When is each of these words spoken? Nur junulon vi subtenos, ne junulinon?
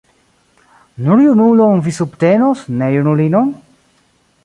Nur 1.09 1.21
junulon 1.25 1.83
vi 1.89 1.95
subtenos, 1.99 2.67
ne 2.81 2.91
junulinon? 2.97 3.57